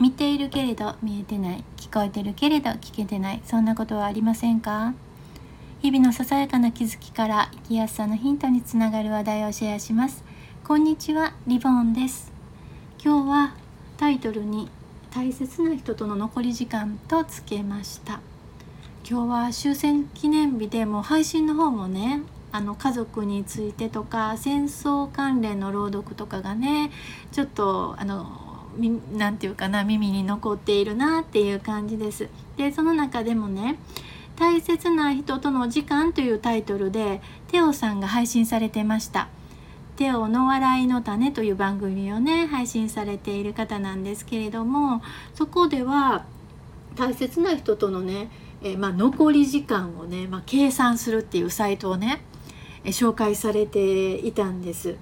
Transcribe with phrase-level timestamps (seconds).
[0.00, 4.94] 見ているけれど見えてない聞こえてるけれど聞けてないそんなことはありませんか？
[5.82, 10.22] 日々のささやかな気づきから生きやすさのヒントにつながる話題をシェアします。
[10.64, 12.30] こんにちはリボンです。
[13.02, 13.54] 今日は
[13.96, 14.70] タイトルに
[15.10, 18.20] 大切な人との残り時間とつけました。
[19.08, 22.20] 今日は終戦記念日でも配信の方もね
[22.52, 26.92] あの家族についてとか戦争関連の朗読とかがね
[27.32, 28.47] ちょっとあの
[29.12, 32.28] 何て言うかな耳に残っているなっていう感じです。
[32.56, 33.78] でその中でもね
[34.36, 39.28] 「大切な人との時間」というタイトルでテオさんが配信されてました。
[39.96, 45.02] テオの笑いの種という番組をね配信されている方なんですけれども
[45.34, 46.24] そこでは
[46.94, 48.30] 大切な人とのね、
[48.62, 52.22] えまあ、残り時間をね、まあ、計算するっていうサイトをね、
[52.84, 54.96] え紹介されていたんです。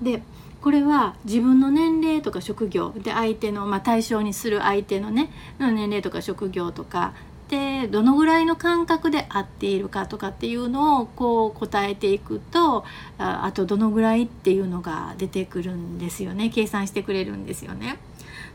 [0.00, 0.22] で
[0.62, 7.14] これは自分の年齢とか職業で相手の、まあ、対象にする相手のねの年齢とか職業とか
[7.48, 12.84] でどのぐらいの感覚で合っているかとかっていうのをこう答えていくと
[13.18, 17.98] ああとどのぐらいっていうのが出てくるんですよね計算してくれるんですよね。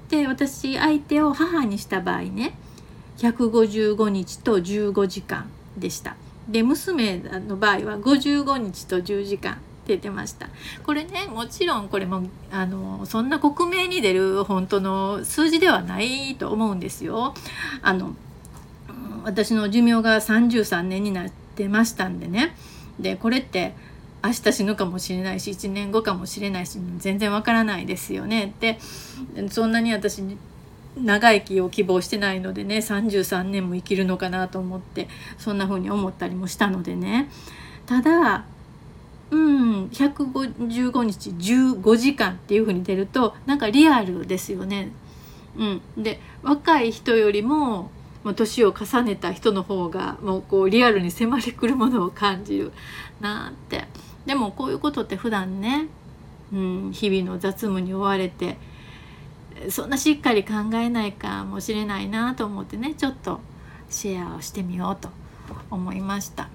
[0.09, 2.57] で私相手を母にした場合ね
[3.17, 6.15] 155日と15時間でした。
[6.47, 10.49] で娘の場合は55日と10時間出てました
[10.83, 17.33] これねもちろんこれもあのそんな克明に出る本当の数字ではないと思うんですよ。
[17.81, 18.15] あの
[19.23, 22.55] 私の寿命が33年になってましたんでね
[22.99, 23.73] でこれって
[24.23, 28.53] 明日死ぬかもしれないし1年後かもしれないし全然わからないですよね。
[28.59, 28.79] で
[29.49, 30.23] そんなに私
[30.95, 35.07] 長生きを希望してないのでね33年も生きるのかなと思って
[35.37, 37.29] そんな風に思ったりもしたのでね
[37.85, 38.45] ただ
[39.31, 44.91] うん155日15時間っていう風に出るとなんかリアルですよね。
[45.57, 47.89] うん、で若い人よりも
[48.35, 52.71] 年を重ねた人の方がもうこうリアルに迫りくるものを感じる
[53.19, 53.85] なって
[54.25, 55.87] でもこういうことって普段ね、
[56.53, 58.57] うん、日々の雑務に追われて
[59.69, 63.39] そんなしっかり考えないかもしれないなと思ってねちょっと
[63.89, 65.09] シェアをしてみようと
[65.71, 66.49] 思いました。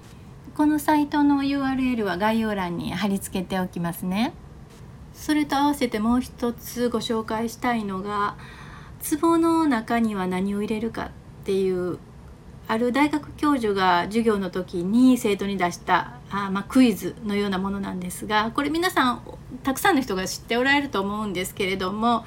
[0.55, 4.33] このサイトの URL は概要欄に貼り付けておきますね。
[5.15, 8.35] それと合わせてもう一つご紹介したいのが
[9.19, 11.09] 壺の中には何を入れるかっ
[11.43, 11.97] ていう
[12.67, 19.21] ある大学教授が授業の時に生徒に出したあ、まあ、クイズのようなものなんですがこれ皆さん
[19.63, 22.25] たくさんの人が知っておられると思うんですけれども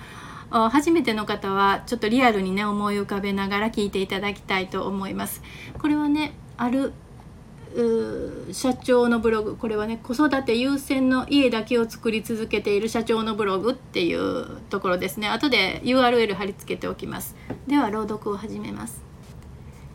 [0.51, 5.43] 初めての方はちょっとリアルにね思い浮かべながら聞いていただきたいと思います。
[5.79, 6.93] これはねある
[8.53, 15.29] 社長のブログこれはね子育て優先の家だけを作り続けている社長のブログっていうところですね。
[15.29, 17.37] 後で URL 貼り付けておきます。
[17.67, 19.03] では朗読を始めます。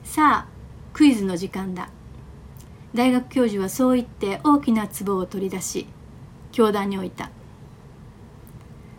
[0.04, 0.48] さあ
[0.94, 1.90] クイズの時間だ。
[2.94, 5.88] 大学教授はそう言って大きな壺を取り出し
[6.52, 7.32] 教壇に置いた。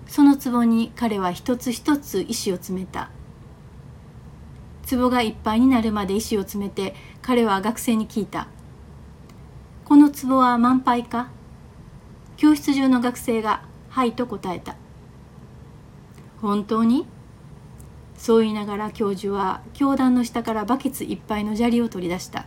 [0.09, 3.10] その壺に彼は一つ一つ石を詰めた。
[4.91, 8.48] 壺がいっぱいになるまで石を詰めて彼は学生に聞いた
[10.12, 11.28] 「壺は満杯か？
[12.36, 14.76] 教室中の学生が「はい」と答えた。
[16.40, 17.06] 本当に？
[18.16, 22.46] そう言いながら教授は教壇の下からバケツいっぱいの砂利を取り出した。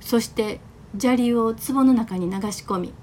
[0.00, 0.60] そして
[0.98, 2.94] 砂利を壺の中に流し込み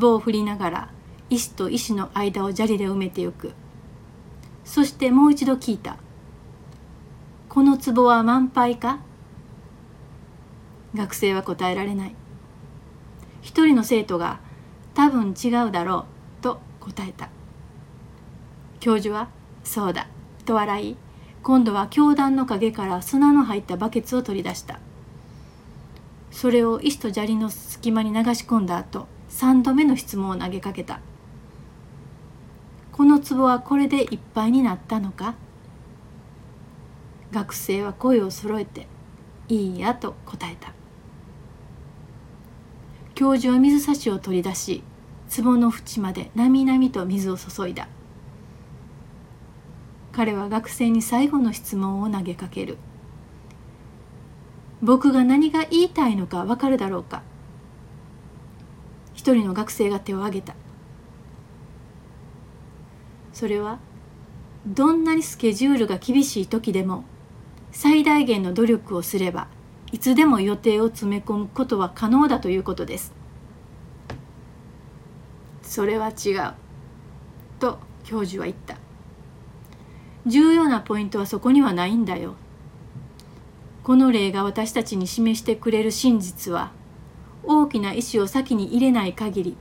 [0.00, 0.90] 壺を振りながら
[1.30, 3.52] 石と石の間を砂利で埋めてゆく。
[4.64, 5.96] そしてもう一度聞いた
[7.48, 8.98] 「この壺は満杯か?」
[10.96, 12.14] 学生は答えられない。
[13.42, 14.40] 一人の生徒が
[14.94, 16.06] 「多分違うだろ
[16.40, 17.28] う」と答えた。
[18.80, 19.28] 教授は
[19.62, 20.08] 「そうだ」
[20.44, 20.96] と笑い
[21.42, 24.80] 今度は教団の陰から砂の入ったバケツを取り出した。
[26.32, 31.00] それを石と砂利の隙間に流し込んだ後三度目の質問を投げかけた。
[32.92, 35.34] この壺はこれでいっぱいになったのか？
[37.32, 38.86] 学生は声を揃えて
[39.48, 40.72] 「いいや」と答えた。
[43.16, 44.82] 教授は水差しを取り出し
[45.34, 47.88] 壺の縁までなみなみと水を注いだ。
[50.12, 52.76] 彼は学生に最後の質問を投げかける。
[54.82, 57.22] 僕が何が言いたいのかわかるだろうか。
[59.14, 60.54] 一人の学生が手を挙げた。
[63.32, 63.78] それは
[64.66, 67.04] どんなにスケジュールが厳しい時でも
[67.72, 69.48] 最大限の努力をすれば
[69.92, 73.12] いつでも予定を詰め込むことは可能だということです。
[75.62, 76.54] それは違う。
[77.58, 78.76] と教授は言った。
[80.26, 82.34] 重要なポイントはそこにはないんだよ。
[83.84, 86.72] この例が私たちに示してくれる真実は
[87.44, 89.56] 大きな石を先に入れない限り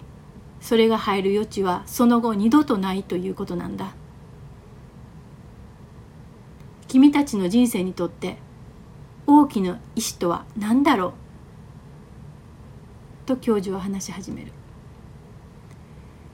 [0.60, 3.94] それが入る余地はその後二度とないということなんだ。
[6.88, 8.38] 君たちの人生にとって
[9.27, 11.07] 大きな石とは何だろ
[13.25, 13.27] う？
[13.27, 14.51] と教授は話し始める。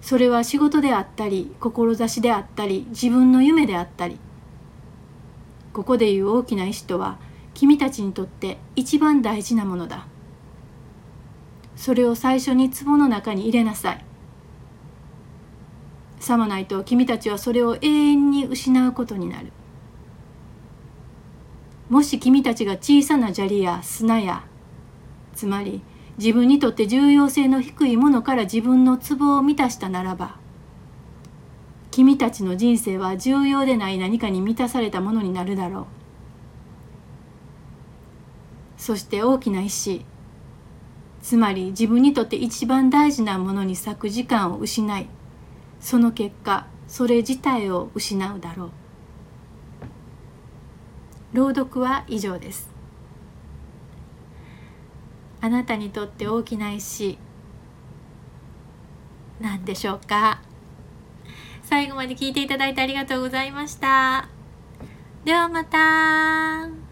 [0.01, 4.19] それは仕事であったり志であったり自分の夢であったり。
[5.73, 7.17] ここでいう大きな意志とは
[7.53, 10.05] 君たちにとって一番大事なものだ。
[11.77, 14.05] それを最初に壺の中に入れなさい。
[16.19, 19.53] さもないと君たちはそれを永遠に失うことになる。
[21.91, 24.45] もし君たちが小さな砂利や砂や
[25.35, 25.81] つまり
[26.17, 30.37] 自分にとって重要性の低いものから自分のツボを満たしたならば
[31.91, 35.85] 君たちの人生は重要でない何かに満たされたものになるだろう。
[38.77, 40.05] そして大きな意志
[41.21, 45.07] つまり自分にとって一番大事なものに咲く時間を失い
[45.81, 48.80] その結果それ自体を失うだろう。
[51.33, 52.69] 朗読は以上です。
[55.39, 57.17] あなたにとって大きな石
[59.39, 60.41] 何でしょうか？
[61.63, 64.29] 最後まで聞いていただいてありがとうございました。
[65.23, 66.90] ではまた。